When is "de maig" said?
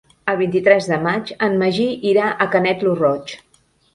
0.91-1.33